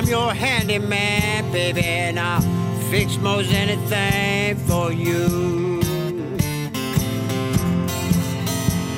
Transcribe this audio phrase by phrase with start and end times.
[0.03, 2.41] I'm your handyman, baby, and I'll
[2.91, 5.83] fix most anything for you.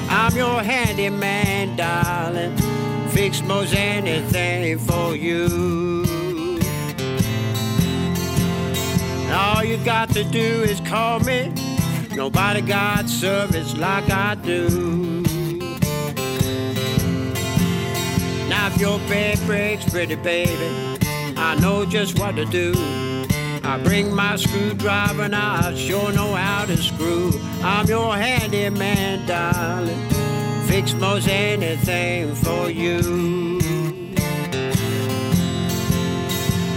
[0.08, 2.56] I'm your handyman, darling,
[3.08, 6.04] fix most anything for you.
[9.32, 11.52] All you got to do is call me.
[12.14, 15.22] Nobody got service like I do.
[18.48, 20.96] Now if your bed breaks, pretty baby,
[21.36, 22.72] I know just what to do.
[23.62, 27.32] I bring my screwdriver and I sure know how to screw.
[27.62, 30.08] I'm your handyman, darling.
[30.66, 33.58] Fix most anything for you.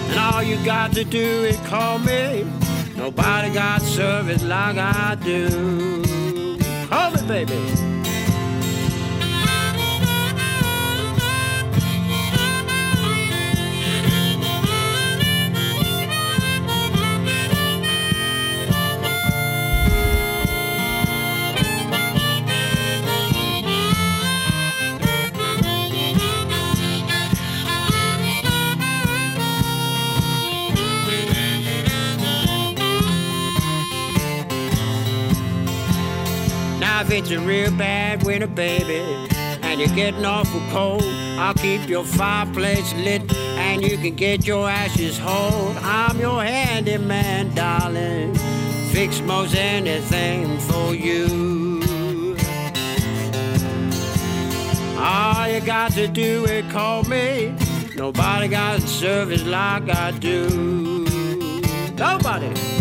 [0.09, 2.45] And all you got to do is call me.
[2.95, 6.03] Nobody got service like I do.
[6.87, 7.96] Call me, baby.
[36.99, 38.97] If it's a real bad winter, baby,
[39.61, 41.03] and you're getting awful cold,
[41.37, 45.77] I'll keep your fireplace lit and you can get your ashes hold.
[45.77, 48.33] I'm your handyman, darling.
[48.91, 51.83] Fix most anything for you.
[54.97, 57.55] All you got to do is call me.
[57.95, 61.05] Nobody got service like I do.
[61.95, 62.76] Nobody.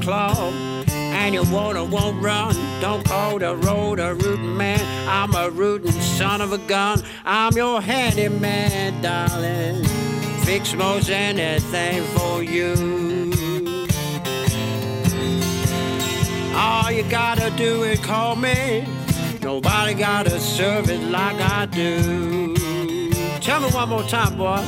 [0.00, 4.80] Clogged and your water won't run, don't call the Roto-Rooter man.
[5.08, 7.02] I'm a rootin' son of a gun.
[7.24, 9.84] I'm your handyman, darling.
[10.44, 12.74] Fix most anything for you.
[16.54, 18.86] All you gotta do is call me.
[19.42, 22.54] Nobody got a service like I do.
[23.40, 24.62] Tell me one more time, boy.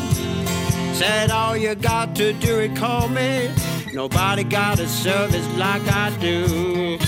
[0.94, 3.50] Said all you got to do is call me.
[3.92, 6.98] Nobody got a service like I do.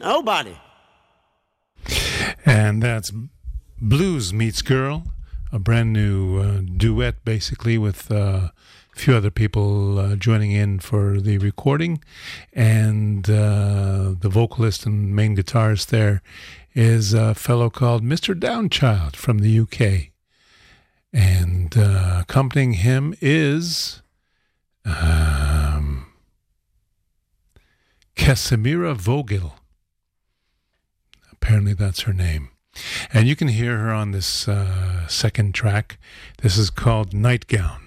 [0.00, 0.58] Nobody.
[2.44, 3.12] And that's
[3.80, 5.04] Blues Meets Girl,
[5.52, 8.52] a brand new uh, duet, basically, with uh, a
[8.96, 12.02] few other people uh, joining in for the recording.
[12.52, 16.22] And uh, the vocalist and main guitarist there
[16.76, 18.38] is a fellow called Mr.
[18.38, 20.12] Downchild from the UK.
[21.10, 24.02] And uh, accompanying him is
[24.84, 26.06] um,
[28.14, 29.54] Casimira Vogel.
[31.32, 32.50] Apparently, that's her name.
[33.10, 35.98] And you can hear her on this uh, second track.
[36.42, 37.80] This is called Nightgown.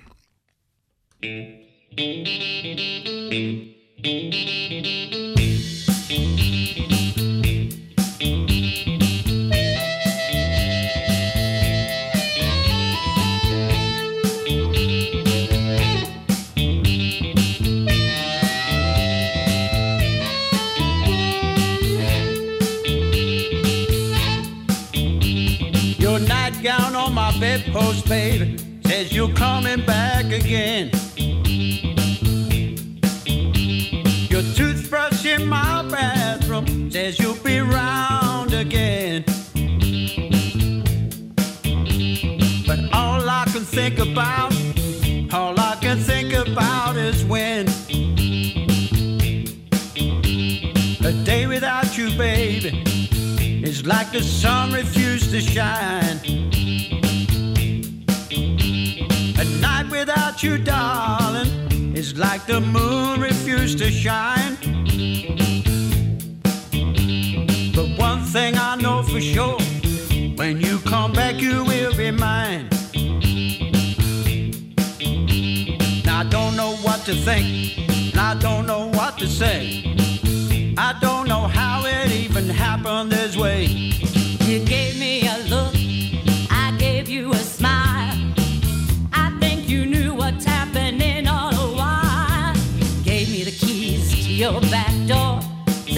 [27.60, 28.58] Bedpost, baby.
[28.86, 30.90] Says you're coming back again.
[34.30, 39.24] Your toothbrush in my bathroom says you'll be round again.
[42.66, 44.54] But all I can think about,
[45.34, 47.68] all I can think about is when.
[51.06, 52.84] A day without you, baby,
[53.64, 55.99] is like the sun refused to shine.
[60.30, 64.56] Without you, darling, is like the moon refused to shine.
[67.74, 69.60] But one thing I know for sure
[70.36, 72.68] when you come back, you will be mine.
[76.08, 77.80] I don't know what to think,
[78.14, 79.96] and I don't know what to say.
[80.78, 83.66] I don't know how it even happened this way.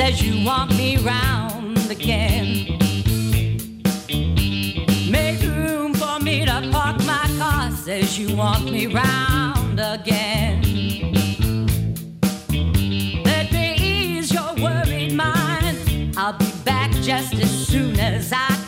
[0.01, 2.65] Says you want me round again.
[5.11, 10.63] Make room for me to park my car, says you want me round again.
[13.23, 16.17] Let me ease your worried mind.
[16.17, 18.60] I'll be back just as soon as I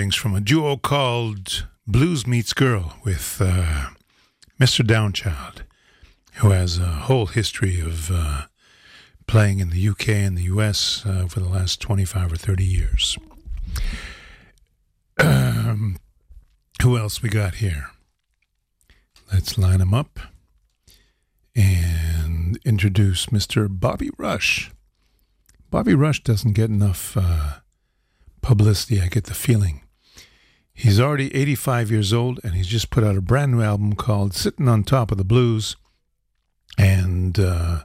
[0.00, 3.90] recordings from a duo called Blues Meets Girl with uh,
[4.58, 4.82] Mr.
[4.82, 5.60] Downchild,
[6.36, 8.46] who has a whole history of uh,
[9.26, 13.18] playing in the UK and the US uh, for the last 25 or 30 years.
[15.18, 15.98] Um,
[16.80, 17.90] who else we got here?
[19.30, 20.18] let's line them up
[21.54, 23.68] and introduce Mr.
[23.68, 24.70] Bobby Rush.
[25.68, 27.56] Bobby Rush doesn't get enough uh,
[28.40, 29.82] publicity, I get the feeling.
[30.72, 34.34] He's already 85 years old and he's just put out a brand new album called
[34.34, 35.76] Sitting on Top of the Blues.
[36.78, 37.84] And uh,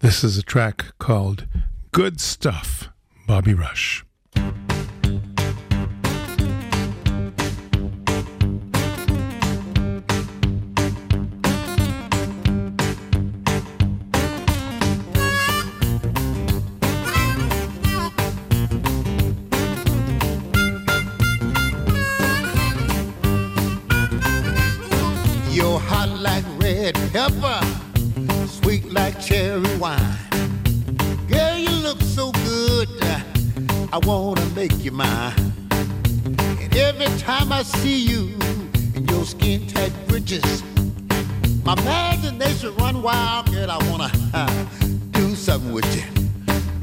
[0.00, 1.46] this is a track called
[1.92, 2.88] Good Stuff,
[3.26, 4.04] Bobby Rush.
[33.94, 35.34] I wanna make you mine.
[35.60, 38.34] And every time I see you
[38.94, 40.62] in your skin tight britches,
[41.62, 43.70] my imagination run wild, girl.
[43.70, 44.64] I wanna uh,
[45.10, 46.04] do something with you.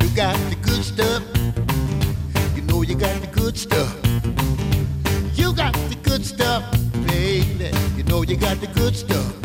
[0.04, 1.24] You got the good stuff,
[2.56, 3.92] you know you got the good stuff.
[5.36, 6.64] You got the good stuff,
[7.08, 7.72] baby.
[7.98, 9.39] You know you got the good stuff.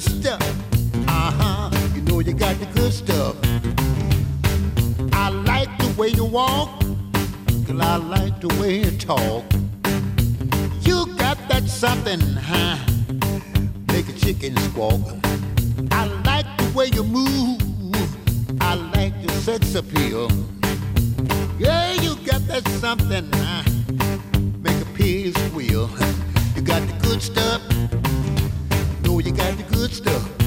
[0.00, 0.42] Good stuff.
[1.08, 1.70] Uh huh.
[1.94, 3.36] You know you got the good stuff.
[5.12, 6.80] I like the way you walk.
[7.66, 9.44] Girl, I like the way you talk.
[10.82, 12.78] You got that something, huh?
[13.92, 15.00] Make a chicken squawk.
[15.90, 17.60] I like the way you move.
[18.60, 20.30] I like your sex appeal.
[21.58, 23.62] Yeah, you got that something, huh?
[24.62, 25.90] Make a pig squeal.
[26.56, 27.69] You got the good stuff.
[29.40, 30.39] Got the good stuff.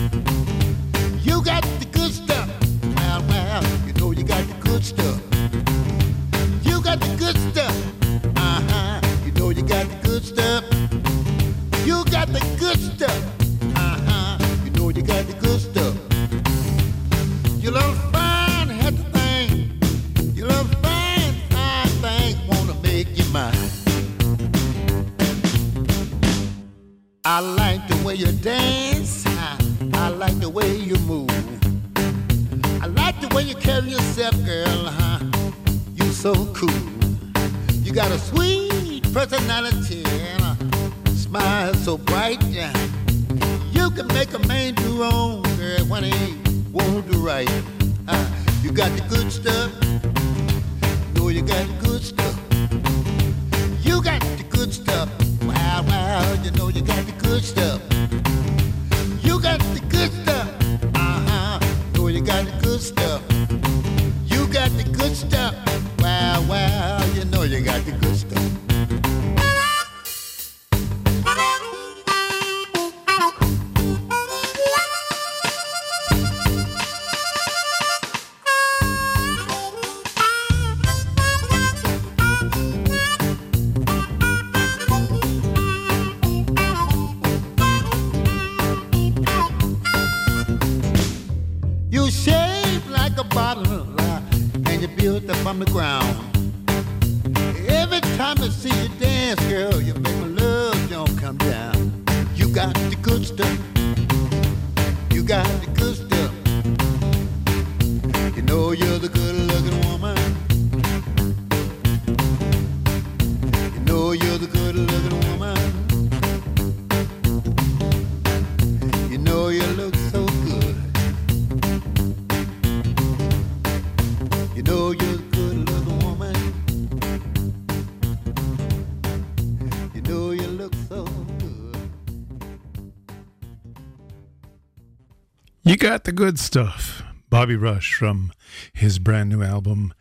[135.83, 137.03] Got the good stuff.
[137.29, 138.31] Bobby Rush from
[138.71, 139.93] his brand new album,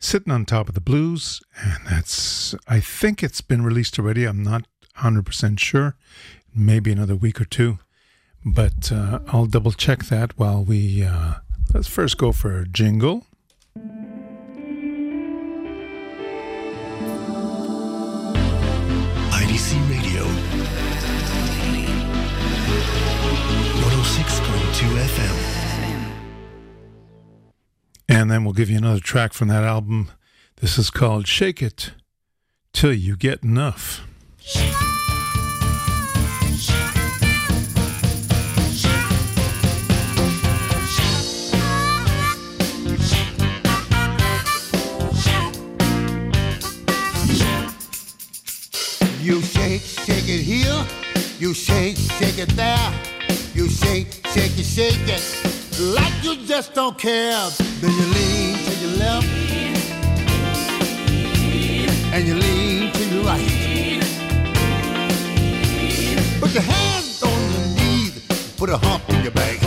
[0.00, 1.42] Sitting on Top of the Blues.
[1.62, 4.24] And that's, I think it's been released already.
[4.24, 5.94] I'm not 100% sure.
[6.54, 7.80] Maybe another week or two.
[8.46, 11.34] But uh, I'll double check that while we, uh,
[11.74, 13.26] let's first go for a jingle.
[24.20, 26.12] 106.2 FM.
[28.06, 30.10] And then we'll give you another track from that album.
[30.56, 31.92] This is called Shake It
[32.74, 34.06] Till You Get Enough.
[49.22, 50.86] You shake, shake it here.
[51.38, 53.09] You shake, shake it there.
[53.60, 55.22] You shake, shake it, shake it.
[55.94, 57.46] Like you just don't care.
[57.82, 59.26] Then you lean to your left.
[62.14, 64.00] And you lean to your right.
[66.40, 68.54] Put your hands on your knees.
[68.56, 69.60] Put a hump in your back.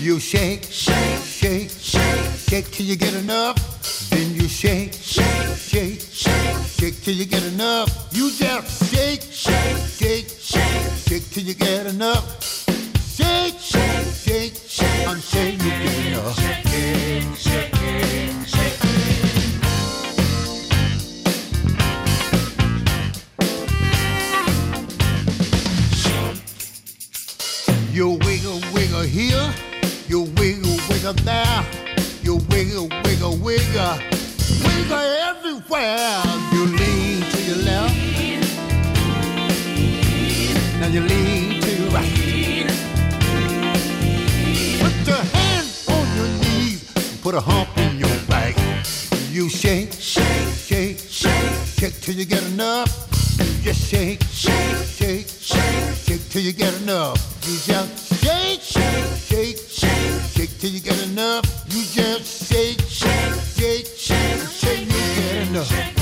[0.00, 4.10] You shake, shake, shake, shake, shake till you get enough.
[4.10, 8.08] Then you shake, shake, shake, shake, shake till you get enough.
[8.10, 12.57] You just shake, shake, shake, shake, shake till you get enough.
[13.18, 16.38] Shake, shake, shake, shake until you get enough.
[16.38, 17.74] Shake, shake,
[18.46, 18.78] shake.
[27.92, 29.52] You wiggle, wiggle here.
[30.06, 31.66] You wiggle, wiggle there.
[32.22, 33.98] You wiggle, wiggle, wiggle.
[34.62, 36.22] Wiggle everywhere.
[36.52, 37.96] You lean to your left.
[40.78, 41.37] Now you lean
[47.28, 48.56] Put a hump in your back.
[49.30, 52.88] You shake, shake, shake, shake, shake till you get enough.
[53.38, 57.18] You just shake, shake, shake, shake, shake till you get enough.
[57.46, 61.44] You just shake, shake, shake, shake, shake till you get enough.
[61.68, 65.97] You just shake, shake, shake, shake, shake, till you get enough.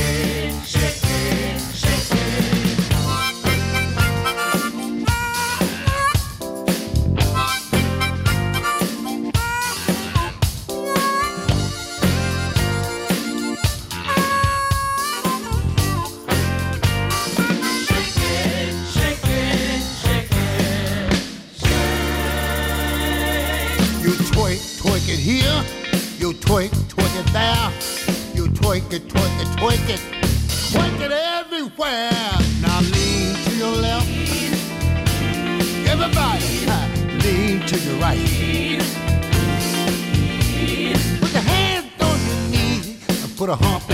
[28.97, 30.01] It, twerk it, twerk it.
[30.73, 32.11] Twerk it everywhere.
[32.63, 34.09] Now lean to your left.
[35.93, 36.67] Everybody,
[37.25, 38.19] lean to your right.
[41.21, 43.86] Put your hands on your knees and put a hump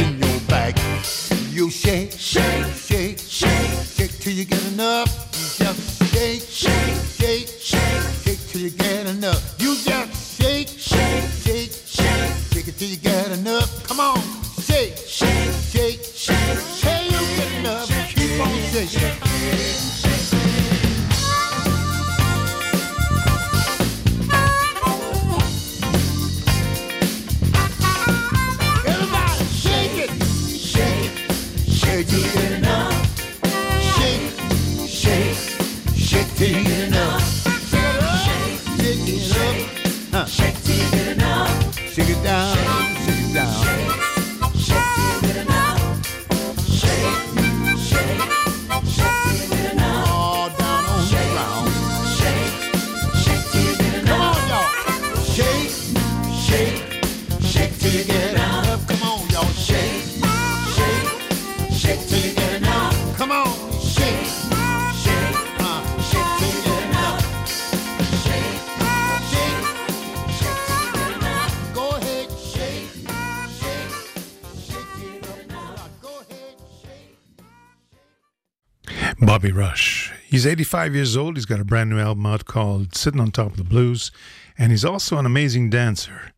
[80.43, 81.37] He's 85 years old.
[81.37, 84.11] He's got a brand new album out called Sitting on Top of the Blues.
[84.59, 86.33] And he's also an amazing dancer.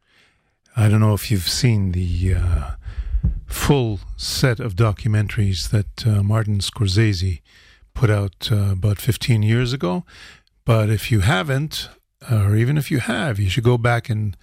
[0.76, 2.70] I don't know if you've seen the uh,
[3.46, 7.40] full set of documentaries that uh, Martin Scorsese
[7.94, 10.04] put out uh, about 15 years ago.
[10.66, 11.88] But if you haven't,
[12.30, 14.36] or even if you have, you should go back and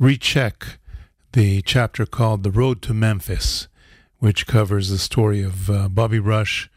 [0.00, 0.80] recheck
[1.30, 3.68] the chapter called The Road to Memphis,
[4.18, 6.68] which covers the story of uh, Bobby Rush.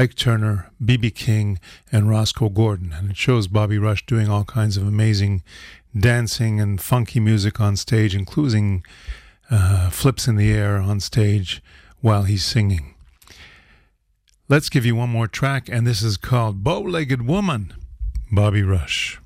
[0.00, 1.10] Ike Turner, B.B.
[1.10, 1.60] King,
[1.92, 2.90] and Rosco Gordon.
[2.90, 5.42] And it shows Bobby Rush doing all kinds of amazing
[5.94, 8.82] dancing and funky music on stage, including
[9.50, 11.62] uh, flips in the air on stage
[12.00, 12.94] while he's singing.
[14.48, 17.74] Let's give you one more track, and this is called Bow Legged Woman,
[18.32, 19.20] Bobby Rush.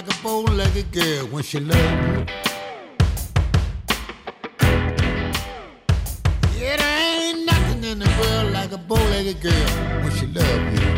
[0.00, 2.24] Like a bow-legged girl when she loves you.
[6.58, 9.68] Yeah, there ain't nothing in the world like a bow-legged girl
[10.02, 10.88] when she loves you.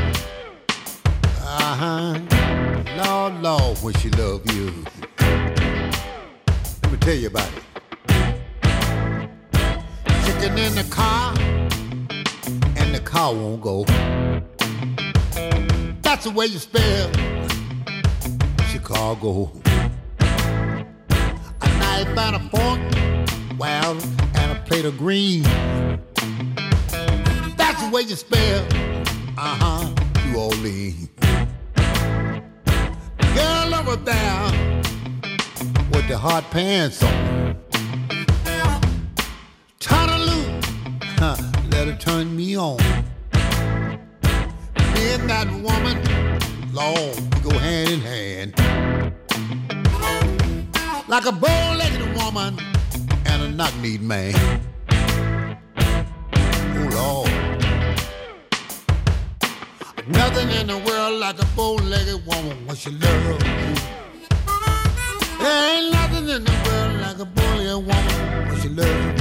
[1.42, 2.20] Uh-huh.
[2.96, 4.84] Lord, Lord, when she love you.
[6.82, 7.62] Let me tell you about it.
[10.26, 11.34] Sitting in the car,
[12.76, 13.84] and the car won't go.
[16.02, 17.10] That's the way you spell.
[18.82, 19.48] Chicago.
[20.18, 22.80] A knife and a fork,
[23.56, 23.96] well,
[24.34, 25.44] and a plate of green.
[27.56, 28.66] That's the way you spell,
[29.38, 29.94] uh huh,
[30.26, 31.08] New Orleans.
[33.36, 34.82] Girl over there
[35.92, 37.56] with the hot pants on.
[40.18, 40.64] Loose,
[41.18, 41.36] huh,
[41.70, 42.78] let her turn me on.
[44.94, 45.98] Me and that woman,
[46.72, 48.61] we go hand in hand.
[51.12, 52.58] Like a bow-legged woman
[53.26, 54.34] and a knock-kneed man.
[56.74, 57.30] Oh, Lord.
[60.08, 63.38] Nothing in the world like a bow-legged woman when she love you.
[65.38, 69.12] There ain't nothing in the world like a bow-legged woman when she love you.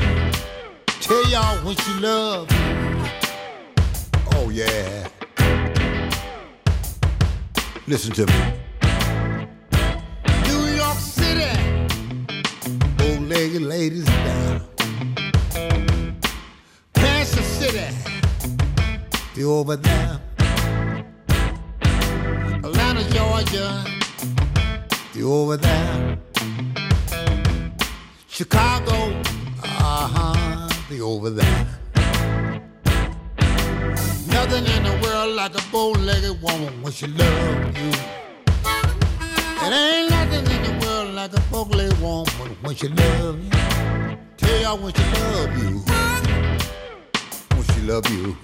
[1.01, 3.05] Tell y'all when she love you.
[4.37, 5.09] Oh, yeah.
[7.85, 8.60] Listen to me.
[13.65, 14.61] Ladies down.
[16.93, 17.95] Kansas City,
[19.35, 20.19] they over there.
[22.63, 23.83] Atlanta, Georgia,
[25.13, 26.17] they over there.
[28.27, 28.93] Chicago,
[29.63, 31.67] uh-huh, they over there.
[34.27, 37.91] Nothing in the world like a bow-legged woman when she love you.
[39.63, 40.90] It ain't nothing in the world
[41.21, 43.51] like a bow-legged woman when she love you.
[44.37, 45.83] Tell y'all when she love you.
[47.55, 48.37] When she love you.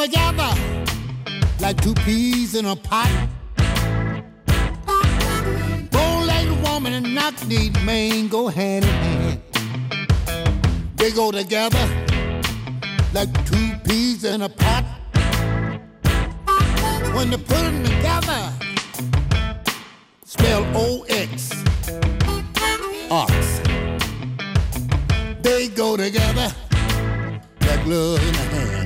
[0.00, 0.54] Go together
[1.60, 3.28] like two peas in a pot.
[5.90, 9.42] Bow-legged woman and knock-kneed man go hand in hand.
[10.96, 11.86] They go together
[13.12, 14.86] like two peas in a pot.
[17.14, 18.54] When they put them together,
[20.24, 21.62] spell O-X,
[23.10, 23.60] ox.
[25.42, 26.54] They go together
[27.60, 28.79] like glove in a hand.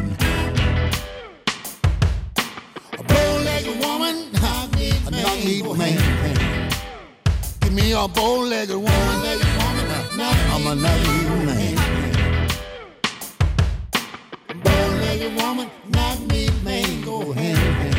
[5.44, 6.70] A knock-kneed man.
[7.60, 8.88] Give me a bow-legged woman,
[10.50, 11.76] I'm a knock-kneed man.
[14.62, 17.04] Bow-legged woman, knock-kneed man.
[17.04, 17.94] Bow-legged man.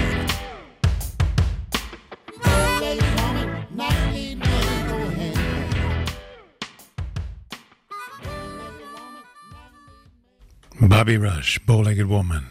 [10.81, 12.49] Bobby Rush, Bow Legged Woman.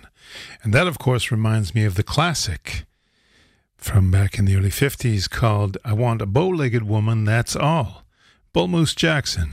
[0.63, 2.85] And that, of course, reminds me of the classic
[3.85, 8.07] from back in the early 50s called I Want a Bow Legged Woman, That's All.
[8.55, 9.51] Bull Moose Jackson.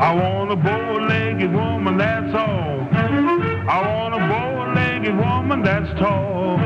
[0.00, 2.88] I want a bow-legged woman, that's all.
[2.90, 6.58] I want a bow-legged woman that's tall.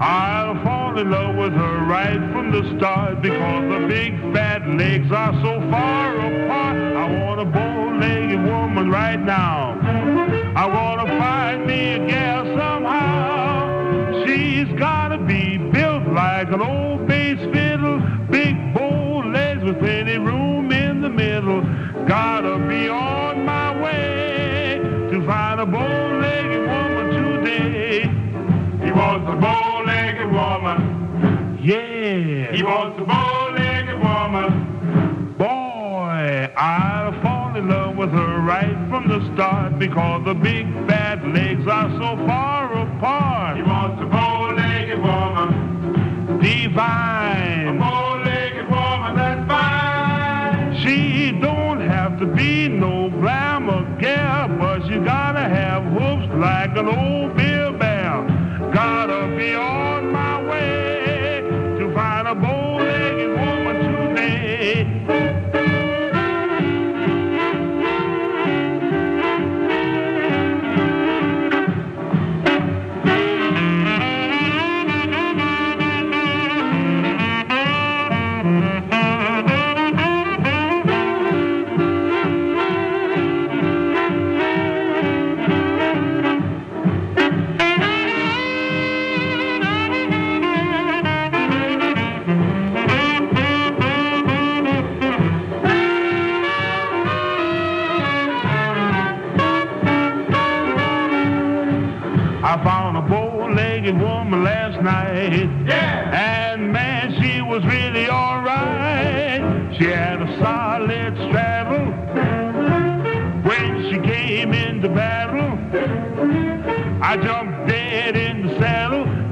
[0.00, 5.12] I'll fall in love with her right from the start because the big fat legs
[5.12, 6.76] are so far apart.
[6.76, 9.78] I want a bow-legged woman right now.
[10.56, 14.26] I want to find me a gal somehow.
[14.26, 20.72] She's gotta be built like an old bass fiddle, big bow legs with plenty room
[20.72, 21.60] in the middle.
[22.08, 24.80] Gotta be on my way
[25.12, 28.00] to find a bow-legged woman today.
[28.84, 30.93] He wants a bow-legged woman.
[31.64, 32.52] Yeah.
[32.52, 35.34] He wants a bow-legged woman.
[35.38, 41.26] Boy, I'll fall in love with her right from the start because the big fat
[41.26, 43.56] legs are so far apart.
[43.56, 46.38] He wants a bow-legged woman.
[46.42, 47.76] Divine.
[47.76, 50.84] A bow-legged woman that's fine.
[50.84, 56.88] She don't have to be no glamour gal, but she gotta have hoofs like an
[56.88, 58.26] old beer bell.
[58.70, 60.03] Gotta be on
[65.06, 65.43] today.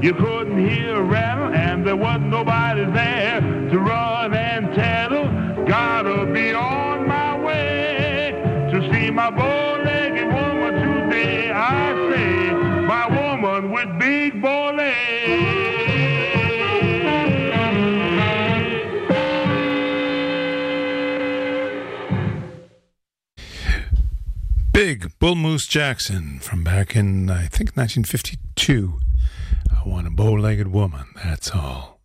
[0.03, 5.23] You couldn't hear a rattle, and there wasn't nobody there to run and tattle.
[5.65, 8.33] Gotta be on my way
[8.73, 11.49] to see my bow-legged woman today.
[11.51, 15.13] I say, my woman with big legs.
[24.73, 28.99] Big Bull Moose Jackson from back in, I think, 1952.
[29.83, 31.99] I want a bow legged woman, that's all.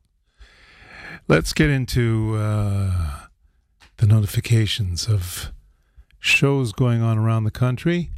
[1.29, 3.27] Let's get into uh,
[3.99, 5.53] the notifications of
[6.19, 8.11] shows going on around the country.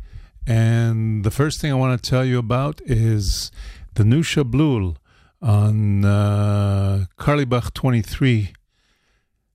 [0.46, 3.50] And the first thing I want to tell you about is
[3.94, 4.96] the new Shablul
[5.42, 8.52] on uh, Carlebach 23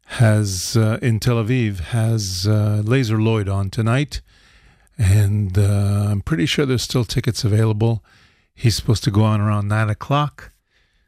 [0.05, 4.21] has uh, in Tel Aviv has uh, Lazer Lloyd on tonight,
[4.99, 8.03] and uh, I'm pretty sure there's still tickets available.
[8.55, 10.51] He's supposed to go on around nine o'clock,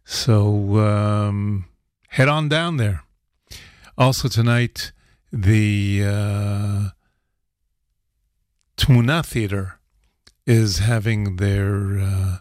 [0.03, 1.65] so um,
[2.09, 3.03] head on down there.
[3.97, 4.91] Also tonight,
[5.31, 6.89] the uh,
[8.75, 9.79] Tmuna Theater
[10.45, 12.37] is having their uh,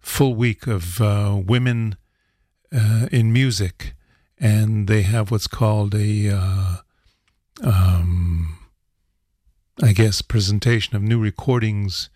[0.00, 1.96] full week of uh, women
[2.72, 3.94] uh, in music,
[4.38, 6.76] and they have what's called a, uh,
[7.62, 8.58] um,
[9.80, 12.10] I guess, presentation of new recordings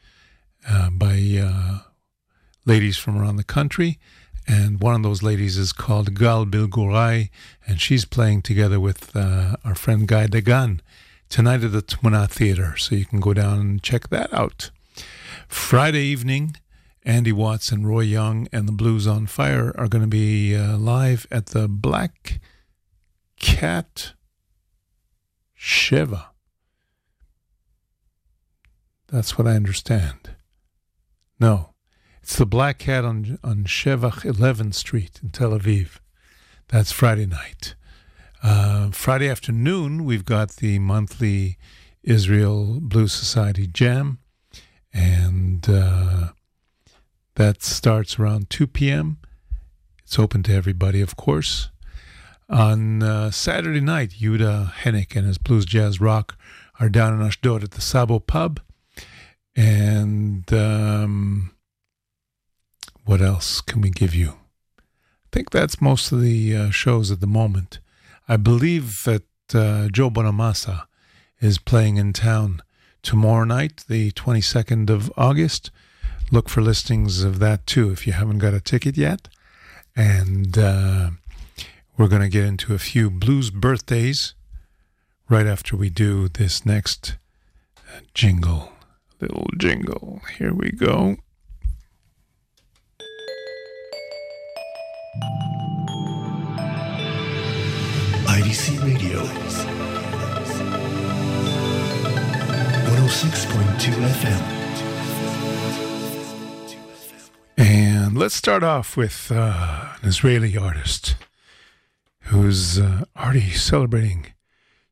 [0.69, 1.41] uh, by
[2.65, 3.99] ladies from around the country.
[4.47, 7.31] And one of those ladies is called Gal Bilgurai,
[7.67, 10.81] and she's playing together with uh, our friend Guy Dagan
[11.29, 12.77] tonight at the Tmuna Theater.
[12.77, 14.71] So you can go down and check that out.
[15.47, 16.57] Friday evening,
[17.05, 20.77] Andy Watts and Roy Young and the Blues on Fire are going to be uh,
[20.77, 22.41] live at the Black
[23.39, 24.13] Cat
[25.59, 26.27] Sheva.
[29.09, 30.37] That's what I understand.
[31.39, 31.72] No,
[32.23, 35.99] it's the Black Cat on on Shevach 11th Street in Tel Aviv.
[36.69, 37.75] That's Friday night.
[38.43, 41.59] Uh, Friday afternoon, we've got the monthly
[42.03, 44.19] Israel Blues Society Jam,
[44.93, 46.29] and uh,
[47.35, 49.19] that starts around 2 p.m.
[50.05, 51.71] It's open to everybody, of course.
[52.49, 56.37] On uh, Saturday night, Yuda Hennick and his Blues Jazz Rock
[56.79, 58.61] are down in Ashdod at the Sabo Pub.
[59.55, 61.53] And um,
[63.05, 64.35] what else can we give you?
[64.79, 67.79] I think that's most of the uh, shows at the moment.
[68.29, 70.85] I believe that uh, Joe Bonamassa
[71.41, 72.63] is playing in town
[73.03, 75.71] tomorrow night, the 22nd of August.
[76.31, 79.29] Look for listings of that too if you haven't got a ticket yet.
[79.97, 81.11] And uh,
[81.97, 84.35] we're going to get into a few blues birthdays
[85.29, 87.17] right after we do this next
[87.77, 88.73] uh, jingle.
[89.21, 90.23] Little jingle.
[90.39, 91.17] Here we go.
[98.53, 99.17] IDC Radio.
[99.23, 99.25] 106.2
[104.21, 104.43] FM.
[107.57, 111.15] And let's start off with uh, an Israeli artist
[112.25, 114.35] who's uh, already celebrating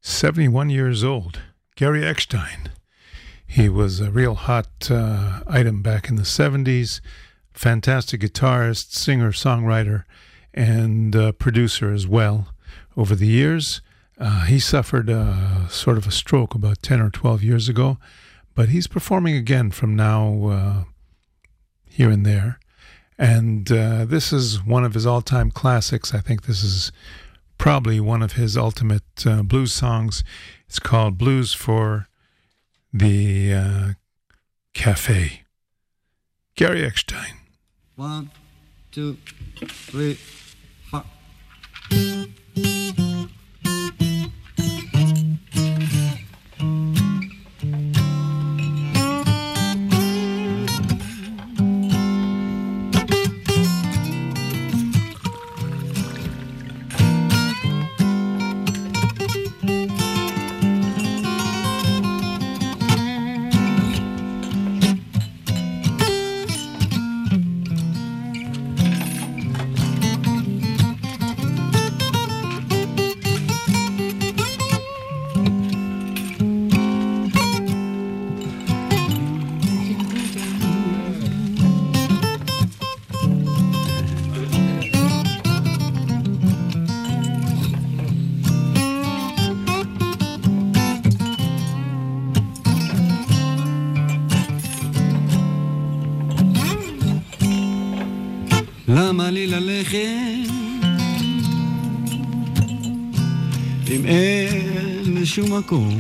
[0.01, 1.43] 71 years old,
[1.77, 2.71] Gary Eckstein.
[3.47, 7.03] He was a real hot uh, item back in the 70s,
[7.53, 10.05] fantastic guitarist, singer, songwriter,
[10.55, 12.49] and uh, producer as well.
[13.01, 13.81] Over the years,
[14.19, 17.97] uh, he suffered a, sort of a stroke about 10 or 12 years ago,
[18.55, 20.85] but he's performing again from now uh,
[21.87, 22.61] here and there.
[23.17, 26.13] And uh, this is one of his all time classics.
[26.13, 26.93] I think this is
[27.57, 30.23] probably one of his ultimate uh, blues songs.
[30.67, 32.07] It's called Blues for
[32.93, 33.89] the uh,
[34.75, 35.45] Cafe.
[36.55, 37.37] Gary Eckstein.
[37.97, 38.31] One,
[38.93, 39.17] two,
[39.57, 40.19] three,
[40.91, 41.05] four.
[105.67, 106.00] Cool.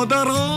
[0.00, 0.49] gendarme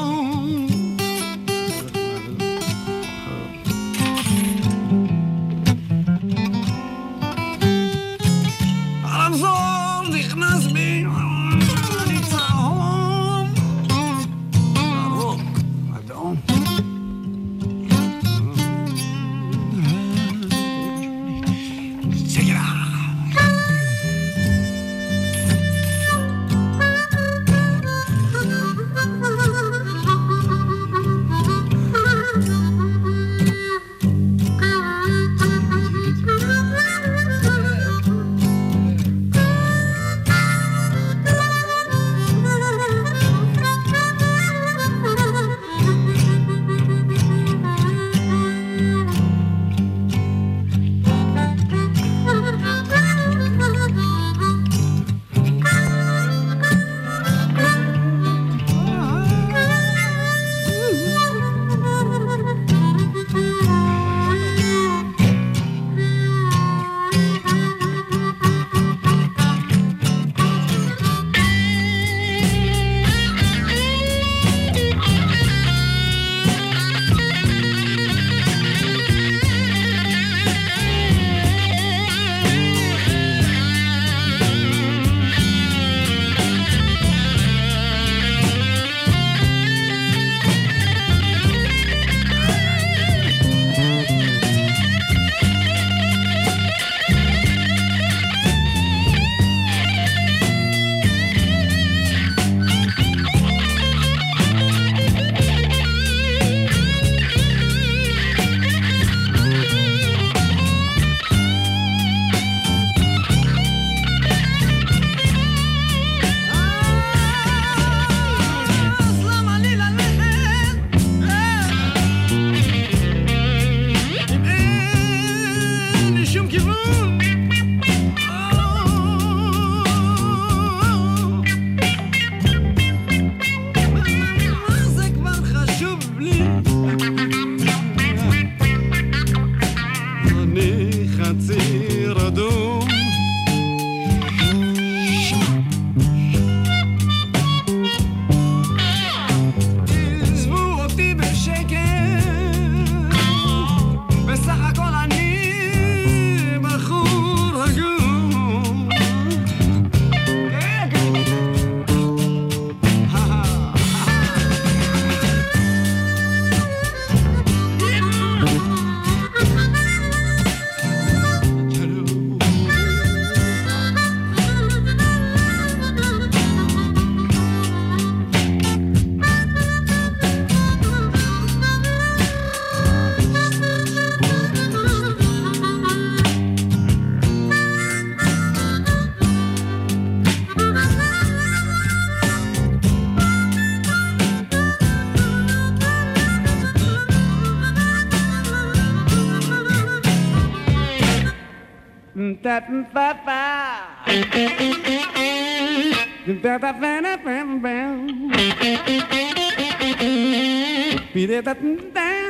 [211.34, 212.24] dip up and down.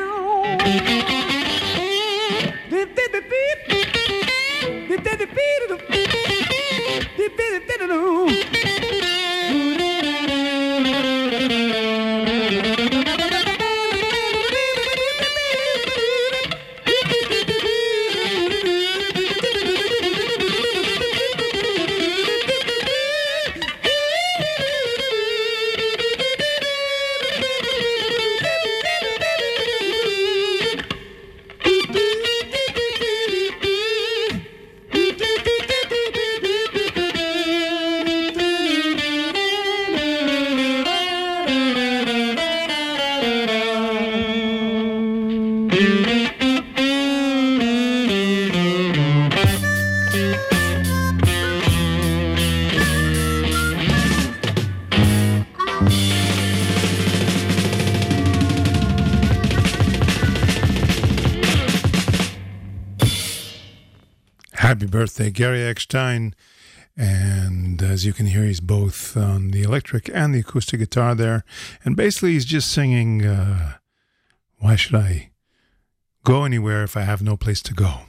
[65.34, 66.36] Gary Eckstein.
[66.96, 71.44] And as you can hear, he's both on the electric and the acoustic guitar there.
[71.84, 73.74] And basically, he's just singing, uh,
[74.60, 75.32] Why should I
[76.24, 78.02] go anywhere if I have no place to go?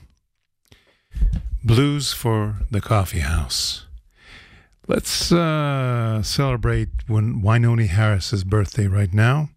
[1.63, 3.87] Blues for the Coffee House.
[4.87, 9.49] Let's uh, celebrate when Wynonie Harris's birthday right now.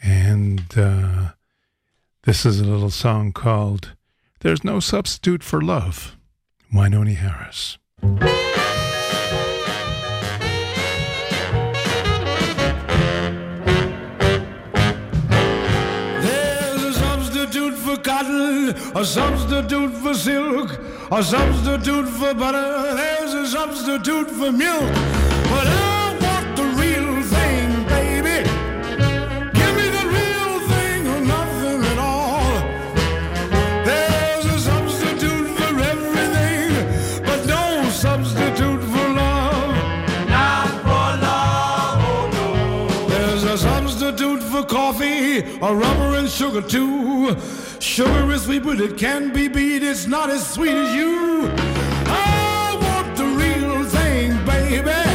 [0.00, 1.30] And uh,
[2.22, 3.96] this is a little song called
[4.40, 6.15] There's No Substitute for Love.
[6.72, 7.78] Wynonie Harris.
[16.22, 20.78] There's a substitute for cotton, a substitute for silk,
[21.12, 22.94] a substitute for butter.
[22.96, 24.92] There's a substitute for milk.
[25.50, 26.05] But I
[44.56, 47.38] for coffee, a rubber and sugar too.
[47.78, 49.82] Sugar is sweet, but it can be beat.
[49.82, 51.50] It's not as sweet as you.
[52.06, 55.05] I want the real thing, baby.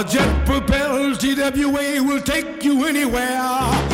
[0.00, 3.89] A jet propelled TWA will take you anywhere.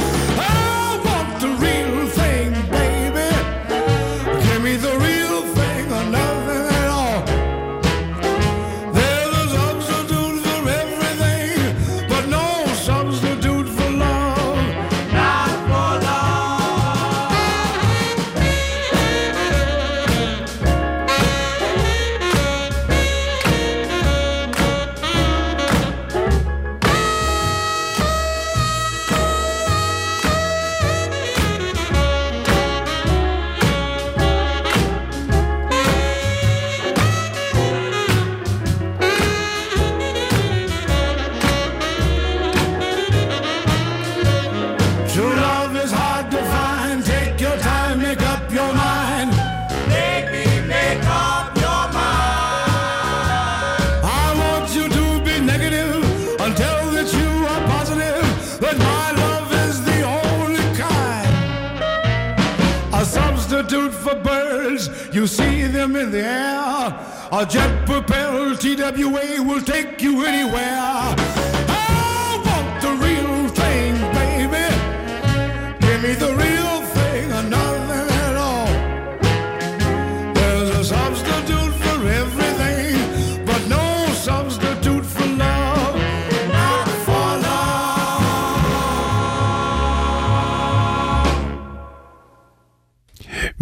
[65.26, 66.94] You see them in the air.
[67.32, 71.55] A jet propelled TWA will take you anywhere.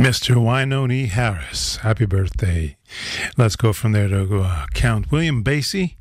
[0.05, 0.37] Mr.
[0.37, 2.77] Wynonie Harris, happy birthday.
[3.39, 5.97] Let's go from there to uh, Count William Basie.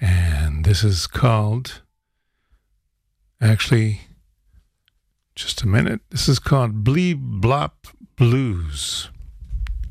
[0.00, 1.82] And this is called,
[3.42, 4.00] actually,
[5.34, 6.00] just a minute.
[6.08, 9.10] This is called Bleep Blop Blues.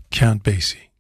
[0.10, 0.91] Count Basie.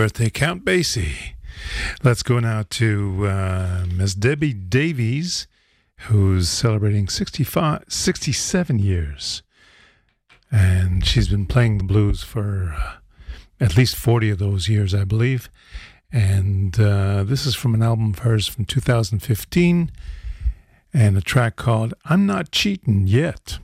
[0.00, 1.34] birthday, Count Basie.
[2.02, 5.46] Let's go now to uh, Miss Debbie Davies,
[6.08, 9.42] who's celebrating 65, 67 years.
[10.50, 12.92] And she's been playing the blues for uh,
[13.62, 15.50] at least 40 of those years, I believe.
[16.10, 19.90] And uh, this is from an album of hers from 2015
[20.94, 23.58] and a track called I'm Not Cheating Yet.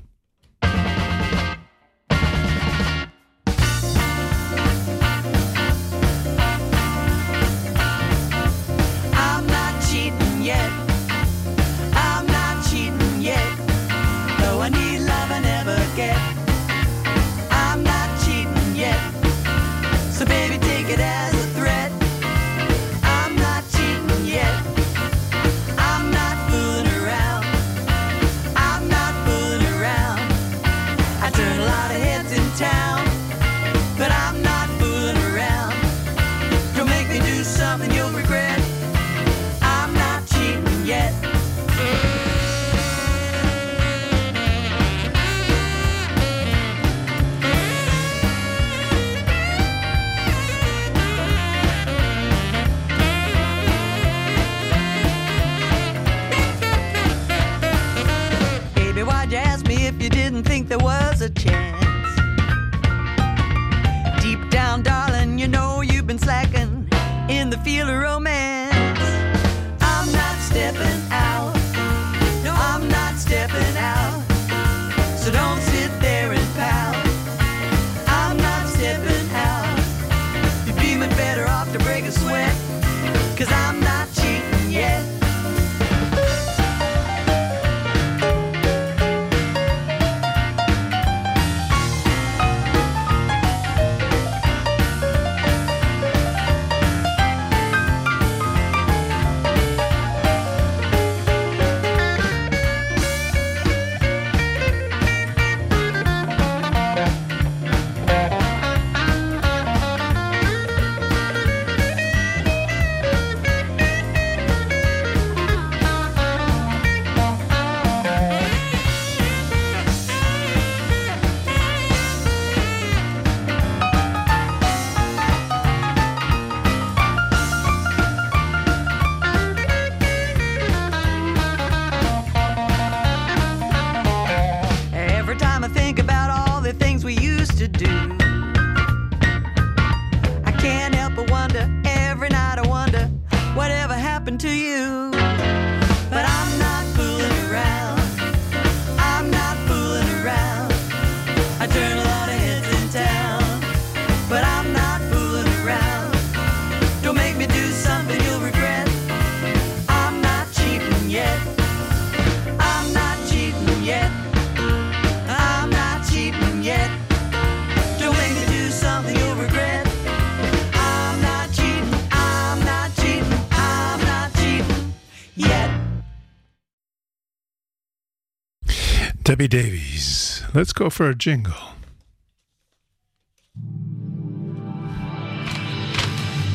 [179.36, 180.42] Debbie Davies.
[180.54, 181.52] Let's go for a jingle.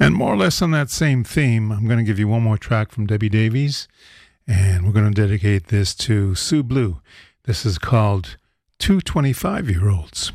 [0.00, 2.58] And more or less on that same theme, I'm going to give you one more
[2.58, 3.86] track from Debbie Davies,
[4.44, 7.00] and we're going to dedicate this to Sue Blue.
[7.44, 8.36] This is called
[8.80, 10.32] 225 25 Year Olds.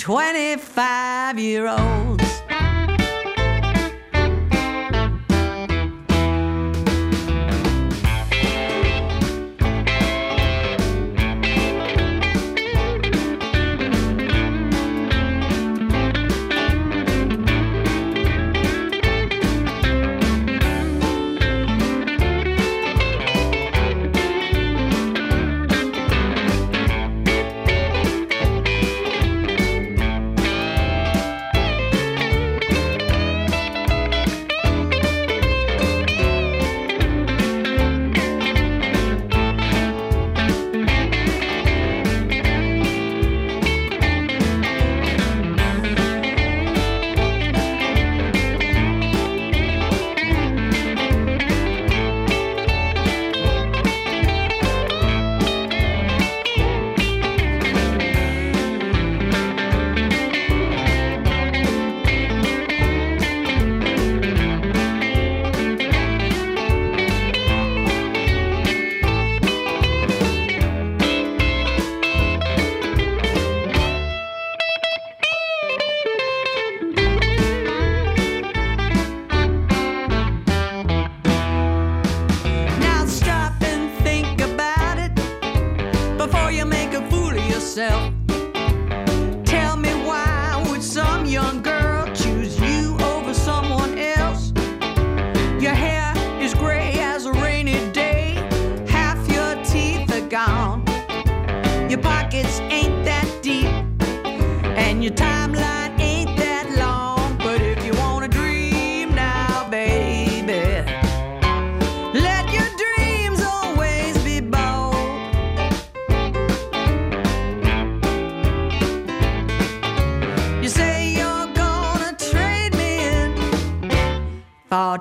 [0.00, 0.59] 20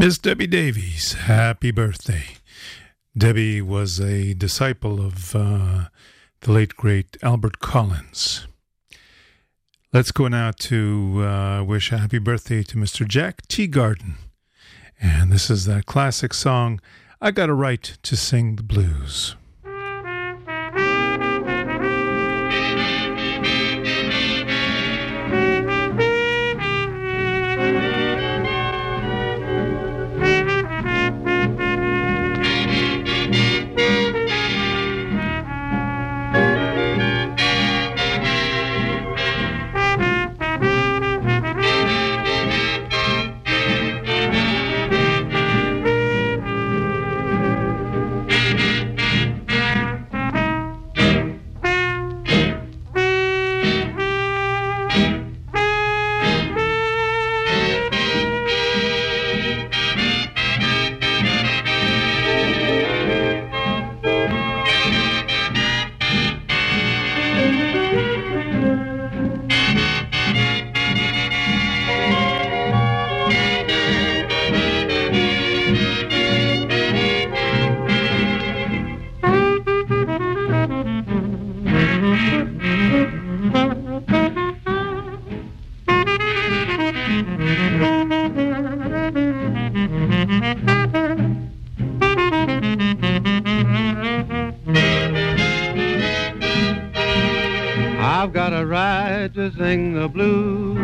[0.00, 2.24] Miss Debbie Davies, happy birthday.
[3.14, 5.88] Debbie was a disciple of uh,
[6.40, 8.46] the late, great Albert Collins.
[9.92, 13.06] Let's go now to uh, wish a happy birthday to Mr.
[13.06, 14.14] Jack Teagarden.
[15.02, 16.80] And this is that classic song,
[17.20, 19.36] I Got a Right to Sing the Blues.
[100.00, 100.78] the blues.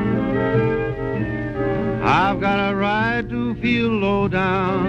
[2.05, 4.87] I've got a right to feel low down.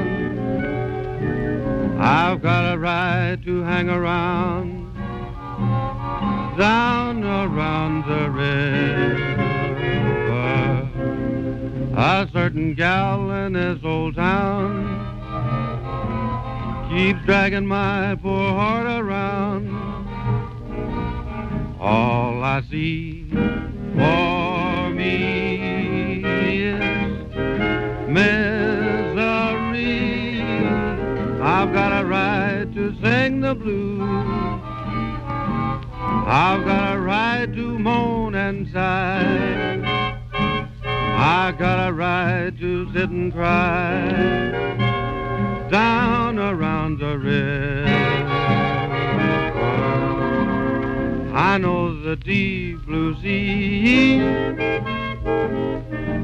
[1.97, 4.93] I've got a right to hang around
[6.57, 9.27] down around the river.
[11.95, 14.73] A certain gal in this old town
[16.89, 19.69] keeps dragging my poor heart around.
[21.79, 23.06] All I see
[33.55, 34.01] the.
[36.29, 40.27] I've got a right to moan and sigh.
[41.17, 44.09] I've got a right to sit and cry
[45.71, 47.85] down around the river.
[51.33, 54.17] I know the deep blue sea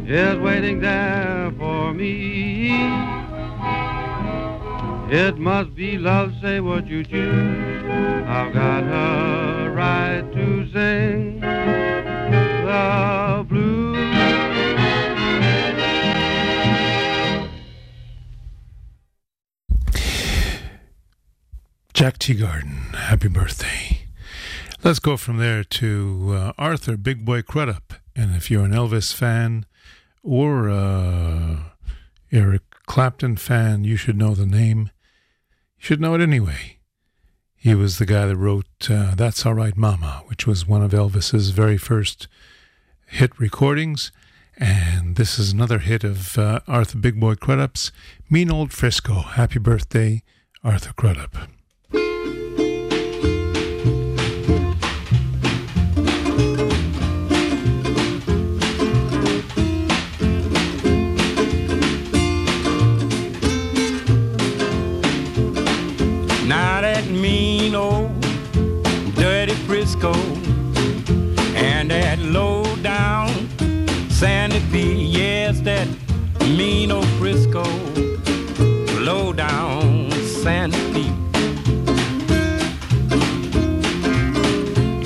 [0.07, 3.02] is waiting there for me.
[5.15, 7.83] It must be love, say what you choose.
[8.27, 13.95] I've got a right to sing the blues.
[21.93, 24.07] Jack Teagarden, happy birthday.
[24.83, 27.93] Let's go from there to uh, Arthur Big Boy Crudup.
[28.15, 29.67] And if you're an Elvis fan
[30.23, 31.65] or uh,
[32.31, 34.89] Eric Clapton fan, you should know the name.
[35.83, 36.77] Should know it anyway.
[37.57, 40.91] He was the guy that wrote uh, That's All Right Mama, which was one of
[40.91, 42.29] Elvis's very first
[43.07, 44.09] hit recordings.
[44.55, 47.91] And this is another hit of uh, Arthur Big Boy Crudup's
[48.29, 49.15] Mean Old Frisco.
[49.15, 50.23] Happy birthday,
[50.63, 51.49] Arthur Crudup.
[76.57, 77.63] Mean old Frisco,
[78.99, 81.09] low down Santa Fe.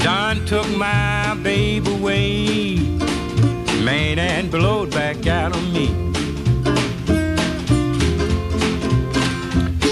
[0.03, 2.75] Done took my baby away,
[3.85, 5.87] man, and blowed back out on me.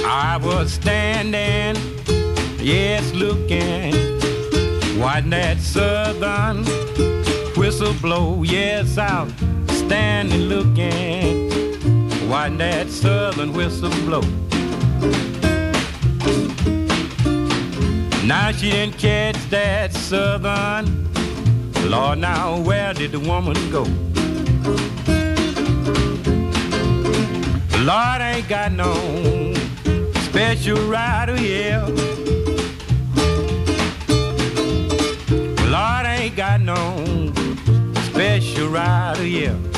[0.05, 1.81] I was standing,
[2.59, 3.93] yes, looking,
[4.99, 6.65] watching that southern
[7.55, 8.43] whistle blow.
[8.43, 9.54] Yes, was
[9.85, 11.49] standing, looking,
[12.27, 14.21] watching that southern whistle blow.
[18.25, 21.07] Now she didn't catch that southern.
[21.87, 23.83] Lord, now where did the woman go?
[27.83, 29.53] Lord ain't got no
[30.23, 31.85] special rider here.
[35.69, 37.31] Lord ain't got no
[38.09, 39.74] special rider here.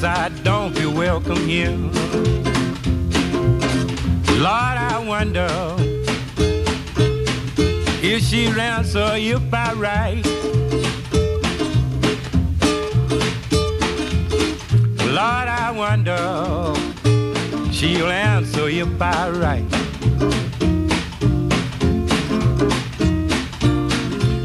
[0.00, 1.76] Cause I don't feel welcome here.
[4.38, 5.48] Lord, I wonder
[8.00, 10.24] if she'll answer if I write.
[15.18, 16.74] Lord, I wonder
[17.72, 19.70] she'll answer if I write.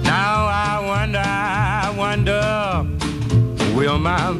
[0.03, 2.87] Now I wonder, I wonder,
[3.75, 4.33] will my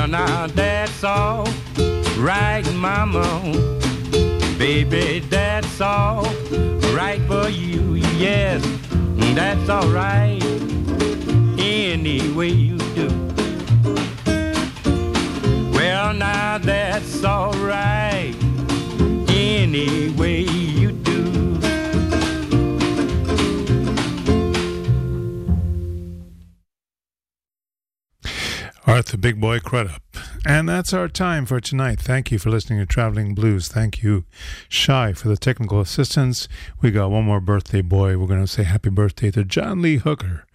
[0.00, 1.44] Well, now that's all
[2.16, 3.22] right, mama.
[4.56, 6.24] Baby, that's all
[6.94, 8.64] right for you, yes,
[9.34, 10.42] that's all right
[11.58, 13.08] any way you do.
[15.70, 18.34] Well, now that's all right
[19.28, 20.44] any way
[29.10, 30.02] Arthur Big Boy Crudup.
[30.46, 31.98] And that's our time for tonight.
[31.98, 33.66] Thank you for listening to Traveling Blues.
[33.66, 34.24] Thank you,
[34.68, 36.46] Shy, for the technical assistance.
[36.80, 38.16] We got one more birthday boy.
[38.16, 40.46] We're going to say happy birthday to John Lee Hooker.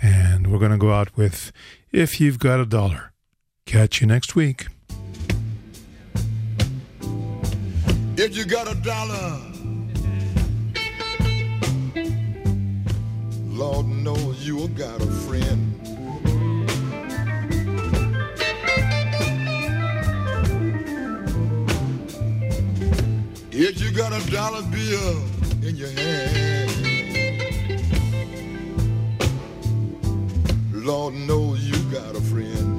[0.00, 1.52] And we're going to go out with
[1.92, 3.12] If You've Got a Dollar.
[3.66, 4.68] Catch you next week.
[8.16, 9.38] If you got a dollar,
[13.48, 15.77] Lord knows you got a friend.
[23.60, 25.20] If you got a dollar bill
[25.66, 26.70] in your hand,
[30.72, 32.78] Lord knows you got a friend.